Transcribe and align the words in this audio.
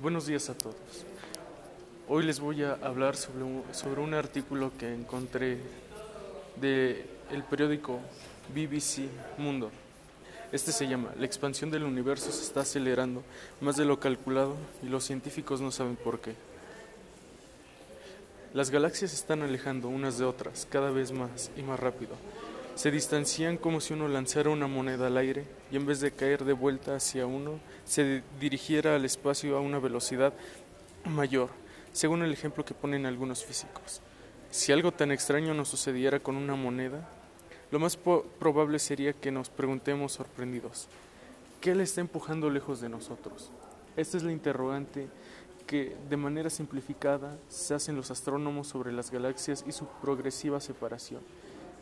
Buenos 0.00 0.26
días 0.26 0.48
a 0.48 0.54
todos. 0.54 0.76
Hoy 2.06 2.24
les 2.24 2.38
voy 2.38 2.62
a 2.62 2.74
hablar 2.74 3.16
sobre 3.16 3.42
un, 3.42 3.64
sobre 3.72 4.00
un 4.00 4.14
artículo 4.14 4.70
que 4.78 4.94
encontré 4.94 5.58
de 6.60 7.04
el 7.32 7.42
periódico 7.42 7.98
BBC 8.54 9.08
Mundo. 9.38 9.72
Este 10.52 10.70
se 10.70 10.86
llama 10.86 11.12
La 11.18 11.26
expansión 11.26 11.72
del 11.72 11.82
universo 11.82 12.30
se 12.30 12.44
está 12.44 12.60
acelerando 12.60 13.24
más 13.60 13.76
de 13.76 13.86
lo 13.86 13.98
calculado 13.98 14.54
y 14.84 14.86
los 14.86 15.02
científicos 15.02 15.60
no 15.60 15.72
saben 15.72 15.96
por 15.96 16.20
qué. 16.20 16.36
Las 18.54 18.70
galaxias 18.70 19.10
se 19.10 19.16
están 19.16 19.42
alejando 19.42 19.88
unas 19.88 20.16
de 20.16 20.26
otras 20.26 20.68
cada 20.70 20.92
vez 20.92 21.10
más 21.10 21.50
y 21.56 21.62
más 21.62 21.80
rápido. 21.80 22.14
Se 22.78 22.92
distancian 22.92 23.56
como 23.56 23.80
si 23.80 23.92
uno 23.92 24.06
lanzara 24.06 24.50
una 24.50 24.68
moneda 24.68 25.08
al 25.08 25.16
aire 25.16 25.44
y 25.72 25.74
en 25.74 25.84
vez 25.84 25.98
de 25.98 26.12
caer 26.12 26.44
de 26.44 26.52
vuelta 26.52 26.94
hacia 26.94 27.26
uno, 27.26 27.58
se 27.84 28.22
dirigiera 28.38 28.94
al 28.94 29.04
espacio 29.04 29.56
a 29.56 29.60
una 29.60 29.80
velocidad 29.80 30.32
mayor, 31.04 31.50
según 31.92 32.22
el 32.22 32.32
ejemplo 32.32 32.64
que 32.64 32.74
ponen 32.74 33.04
algunos 33.04 33.44
físicos. 33.44 34.00
Si 34.52 34.70
algo 34.70 34.92
tan 34.92 35.10
extraño 35.10 35.54
nos 35.54 35.70
sucediera 35.70 36.20
con 36.20 36.36
una 36.36 36.54
moneda, 36.54 37.08
lo 37.72 37.80
más 37.80 37.96
probable 37.96 38.78
sería 38.78 39.12
que 39.12 39.32
nos 39.32 39.50
preguntemos 39.50 40.12
sorprendidos, 40.12 40.86
¿qué 41.60 41.74
le 41.74 41.82
está 41.82 42.00
empujando 42.00 42.48
lejos 42.48 42.80
de 42.80 42.88
nosotros? 42.88 43.50
Esta 43.96 44.18
es 44.18 44.22
la 44.22 44.30
interrogante 44.30 45.08
que, 45.66 45.96
de 46.08 46.16
manera 46.16 46.48
simplificada, 46.48 47.38
se 47.48 47.74
hacen 47.74 47.96
los 47.96 48.12
astrónomos 48.12 48.68
sobre 48.68 48.92
las 48.92 49.10
galaxias 49.10 49.64
y 49.66 49.72
su 49.72 49.88
progresiva 50.00 50.60
separación 50.60 51.22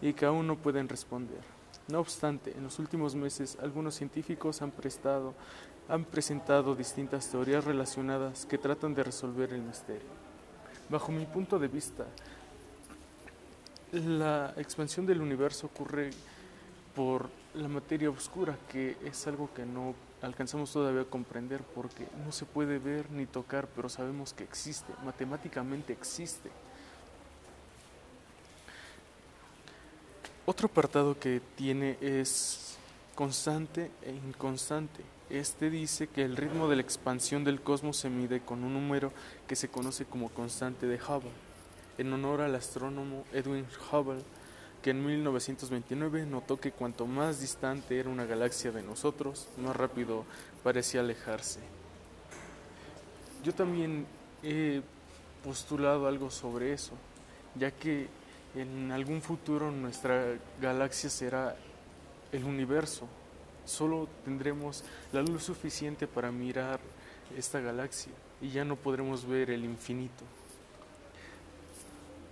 y 0.01 0.13
que 0.13 0.27
aún 0.27 0.47
no 0.47 0.57
pueden 0.57 0.89
responder. 0.89 1.41
No 1.89 2.01
obstante, 2.01 2.53
en 2.57 2.65
los 2.65 2.79
últimos 2.79 3.15
meses 3.15 3.57
algunos 3.63 3.95
científicos 3.95 4.61
han, 4.61 4.73
prestado, 4.73 5.35
han 5.89 6.05
presentado 6.05 6.75
distintas 6.75 7.29
teorías 7.31 7.65
relacionadas 7.65 8.45
que 8.47 8.59
tratan 8.59 8.95
de 8.95 9.05
resolver 9.05 9.53
el 9.53 9.63
misterio. 9.63 10.09
Bajo 10.89 11.13
mi 11.13 11.25
punto 11.27 11.59
de 11.59 11.69
vista, 11.69 12.07
la 13.93 14.53
expansión 14.57 15.07
del 15.07 15.21
universo 15.21 15.67
ocurre 15.67 16.11
por 16.95 17.29
la 17.55 17.69
materia 17.69 18.11
oscura, 18.11 18.57
que 18.69 18.97
es 19.05 19.27
algo 19.27 19.51
que 19.55 19.65
no 19.65 19.95
alcanzamos 20.23 20.73
todavía 20.73 21.03
a 21.03 21.05
comprender 21.05 21.63
porque 21.63 22.07
no 22.25 22.33
se 22.33 22.47
puede 22.47 22.79
ver 22.79 23.11
ni 23.11 23.27
tocar, 23.27 23.69
pero 23.75 23.89
sabemos 23.89 24.33
que 24.33 24.45
existe, 24.45 24.93
matemáticamente 25.05 25.93
existe. 25.93 26.51
Otro 30.49 30.69
apartado 30.69 31.19
que 31.19 31.41
tiene 31.57 31.99
es 32.01 32.77
constante 33.17 33.91
e 34.05 34.13
inconstante. 34.13 35.03
Este 35.29 35.71
dice 35.71 36.07
que 36.07 36.23
el 36.23 36.37
ritmo 36.37 36.69
de 36.69 36.77
la 36.77 36.83
expansión 36.83 37.43
del 37.43 37.61
cosmos 37.61 37.97
se 37.97 38.11
mide 38.11 38.39
con 38.39 38.63
un 38.63 38.75
número 38.75 39.13
que 39.49 39.57
se 39.57 39.69
conoce 39.69 40.05
como 40.05 40.29
constante 40.29 40.87
de 40.87 41.01
Hubble, 41.03 41.33
en 41.99 42.13
honor 42.13 42.43
al 42.43 42.55
astrónomo 42.55 43.25
Edwin 43.33 43.67
Hubble, 43.91 44.23
que 44.83 44.91
en 44.91 45.05
1929 45.05 46.27
notó 46.27 46.61
que 46.61 46.71
cuanto 46.71 47.07
más 47.07 47.41
distante 47.41 47.99
era 47.99 48.09
una 48.09 48.25
galaxia 48.25 48.71
de 48.71 48.85
nosotros, 48.85 49.49
más 49.59 49.75
rápido 49.75 50.25
parecía 50.63 51.01
alejarse. 51.01 51.59
Yo 53.43 53.53
también 53.53 54.07
he 54.45 54.81
postulado 55.43 56.07
algo 56.07 56.31
sobre 56.31 56.73
eso, 56.73 56.93
ya 57.57 57.73
que 57.73 58.07
en 58.57 58.91
algún 58.91 59.21
futuro 59.21 59.71
nuestra 59.71 60.39
galaxia 60.61 61.11
será 61.11 61.57
el 62.33 62.45
universo. 62.45 63.07
Solo 63.65 64.09
tendremos 64.25 64.85
la 65.13 65.23
luz 65.23 65.45
suficiente 65.45 66.07
para 66.07 66.33
mirar 66.33 66.81
esta 67.37 67.61
galaxia 67.61 68.13
y 68.41 68.51
ya 68.51 68.65
no 68.65 68.77
podremos 68.77 69.27
ver 69.27 69.51
el 69.51 69.65
infinito. 69.65 70.25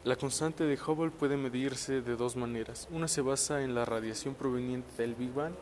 La 0.04 0.16
constante 0.16 0.64
de 0.64 0.78
Hubble 0.78 1.10
puede 1.10 1.36
medirse 1.36 2.00
de 2.00 2.16
dos 2.16 2.36
maneras. 2.36 2.88
Una 2.90 3.08
se 3.08 3.22
basa 3.22 3.62
en 3.62 3.74
la 3.74 3.84
radiación 3.84 4.34
proveniente 4.34 5.02
del 5.02 5.14
Big 5.14 5.32
Bang, 5.32 5.54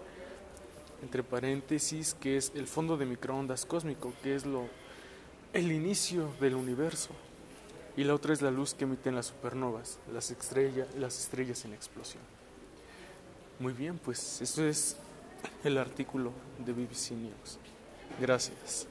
entre 1.02 1.22
paréntesis, 1.22 2.14
que 2.14 2.36
es 2.36 2.52
el 2.54 2.66
fondo 2.66 2.96
de 2.96 3.06
microondas 3.06 3.66
cósmico, 3.66 4.12
que 4.22 4.34
es 4.34 4.44
lo 4.44 4.66
el 5.52 5.70
inicio 5.70 6.32
del 6.40 6.54
universo 6.54 7.10
y 7.96 8.04
la 8.04 8.14
otra 8.14 8.32
es 8.32 8.42
la 8.42 8.50
luz 8.50 8.74
que 8.74 8.84
emiten 8.84 9.14
las 9.14 9.26
supernovas, 9.26 9.98
las, 10.12 10.30
estrellas, 10.30 10.88
las 10.98 11.18
estrellas 11.18 11.64
en 11.64 11.74
explosión. 11.74 12.22
Muy 13.58 13.72
bien, 13.72 13.98
pues 13.98 14.40
esto 14.40 14.64
es 14.64 14.96
el 15.62 15.78
artículo 15.78 16.32
de 16.64 16.72
BBC 16.72 17.12
News. 17.12 17.58
Gracias. 18.20 18.86